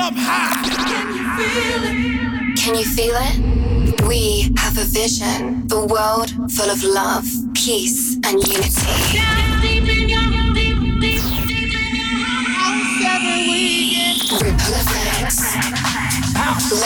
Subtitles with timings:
[0.00, 0.64] up high.
[0.88, 2.56] Can you feel it?
[2.56, 4.08] Can you feel it?
[4.08, 8.88] We have a vision, a world full of love, peace, and unity.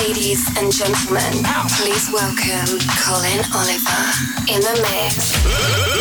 [0.00, 1.44] Ladies and gentlemen,
[1.76, 4.04] please welcome Collin Oliver
[4.48, 5.32] in the mix.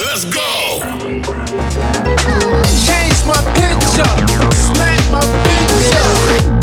[0.05, 0.80] Let's go!
[2.88, 4.14] Change my picture,
[4.55, 6.62] smack my picture.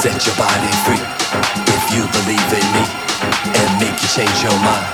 [0.00, 1.04] set your body free
[1.76, 2.84] if you believe in me
[3.52, 4.88] and make you change your mind.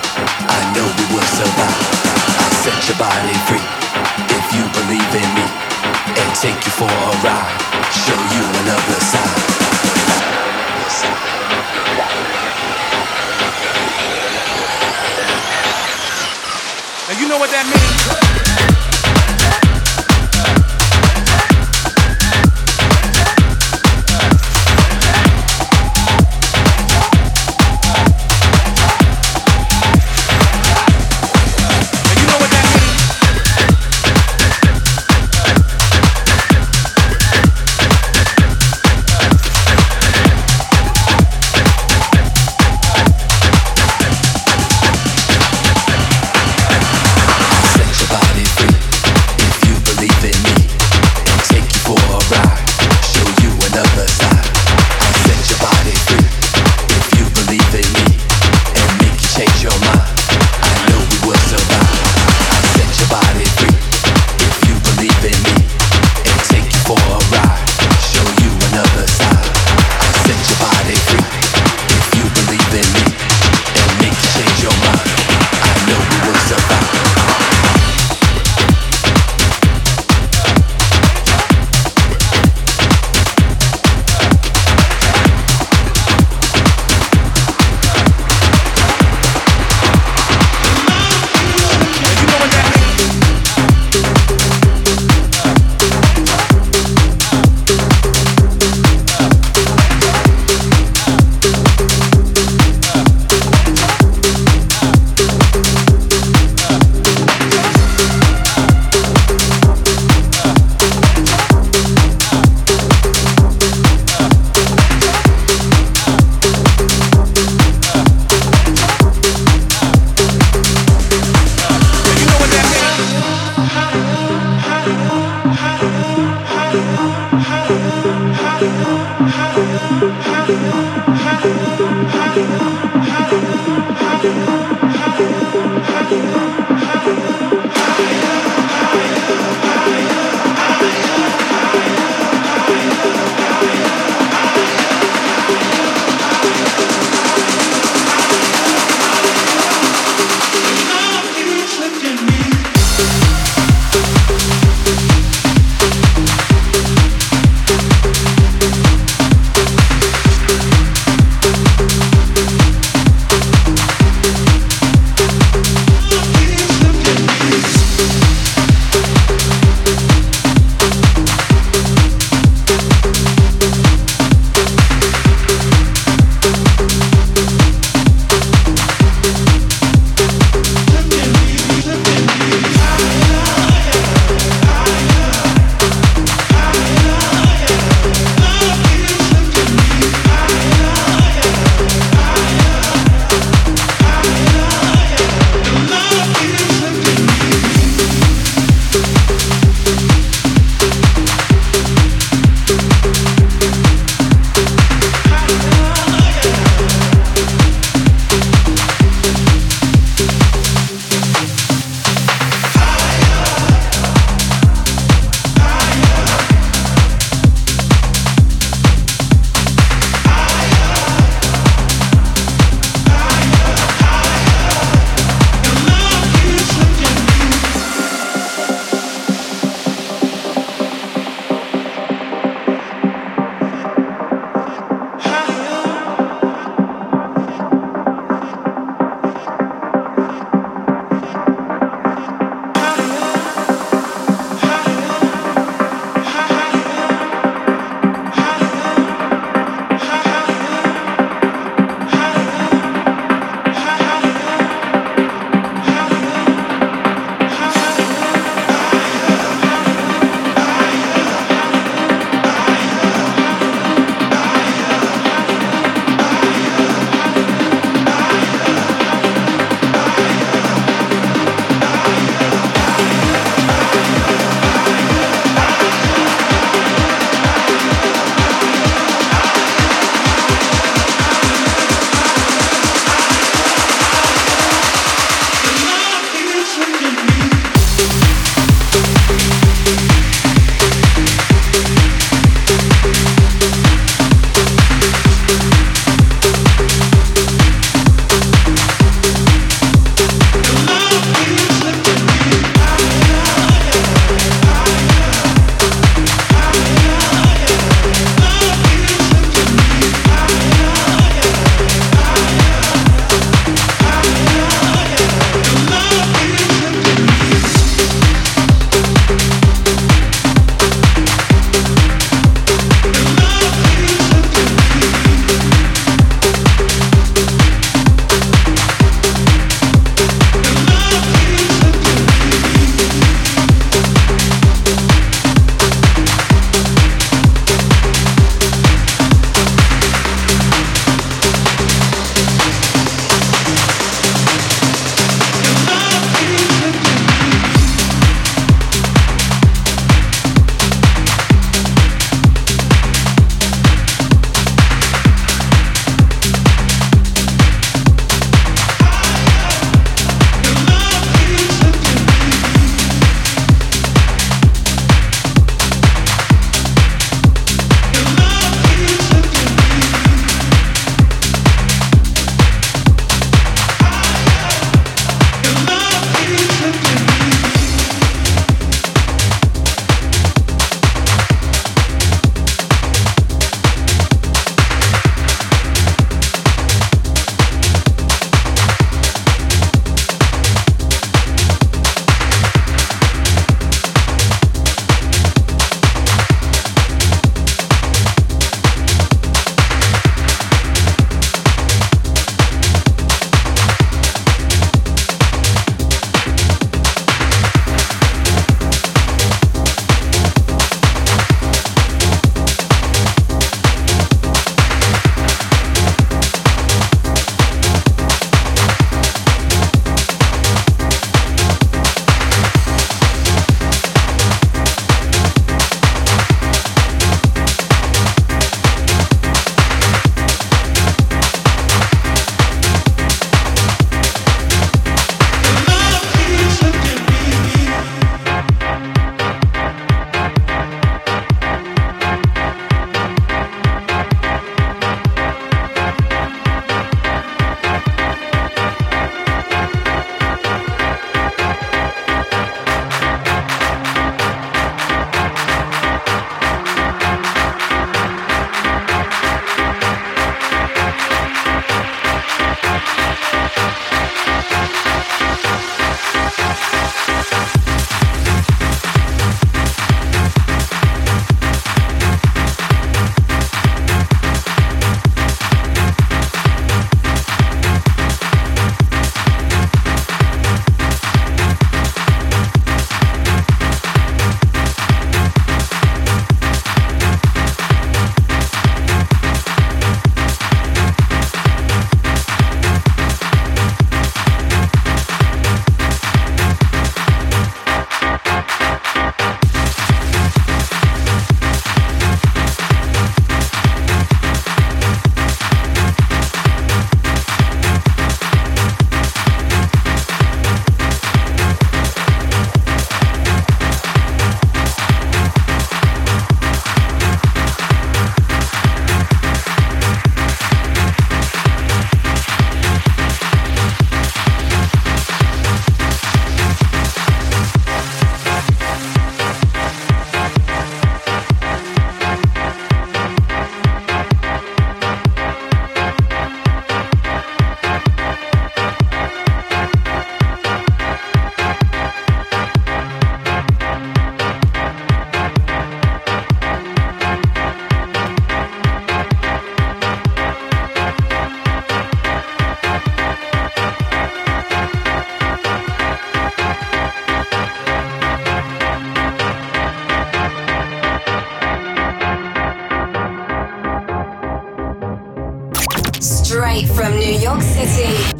[0.50, 1.87] I know we will survive.
[2.43, 3.62] I'll set your body free
[4.35, 5.47] if you believe in me
[6.11, 7.55] and take you for a ride,
[7.94, 9.47] show you another side.
[17.06, 18.25] Now you know what that means.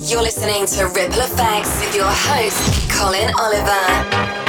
[0.07, 4.46] You're listening to Ripple Effects with your host, Collin Oliver.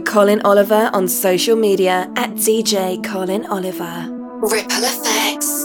[0.00, 4.06] Collin Oliver on social media at DJ Collin Oliver.
[4.40, 5.57] Ripple Effects.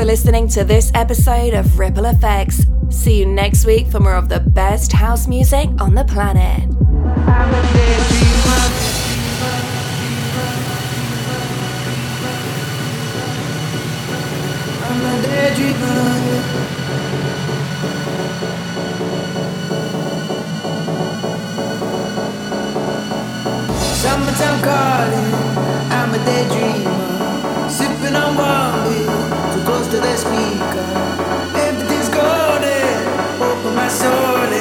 [0.00, 2.64] For listening to this episode of Ripple Effects.
[2.88, 6.62] See you next week for more of the best house music on the planet.
[24.00, 25.34] Summertime calling,
[25.92, 27.70] I'm a daydreamer.
[27.70, 29.19] Sipping on wine,
[30.20, 30.86] speaker.
[31.66, 32.62] Everything's golden.
[32.62, 34.52] Eh, open my soul.
[34.52, 34.59] Eh.